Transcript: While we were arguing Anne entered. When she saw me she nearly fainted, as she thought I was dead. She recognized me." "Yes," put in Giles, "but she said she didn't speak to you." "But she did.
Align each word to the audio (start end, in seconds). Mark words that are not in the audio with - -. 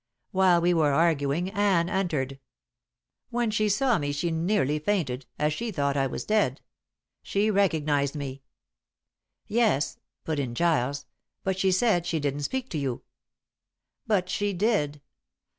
While 0.31 0.61
we 0.61 0.73
were 0.73 0.91
arguing 0.93 1.51
Anne 1.51 1.87
entered. 1.87 2.39
When 3.29 3.51
she 3.51 3.69
saw 3.69 3.99
me 3.99 4.11
she 4.11 4.31
nearly 4.31 4.79
fainted, 4.79 5.27
as 5.37 5.53
she 5.53 5.69
thought 5.69 5.95
I 5.95 6.07
was 6.07 6.25
dead. 6.25 6.59
She 7.21 7.51
recognized 7.51 8.15
me." 8.15 8.41
"Yes," 9.45 9.99
put 10.23 10.39
in 10.39 10.55
Giles, 10.55 11.05
"but 11.43 11.59
she 11.59 11.71
said 11.71 12.07
she 12.07 12.19
didn't 12.19 12.41
speak 12.41 12.67
to 12.69 12.79
you." 12.79 13.03
"But 14.07 14.27
she 14.27 14.53
did. 14.53 15.01